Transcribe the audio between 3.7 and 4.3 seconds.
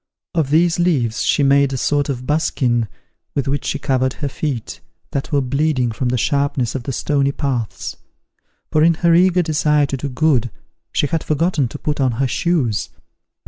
covered her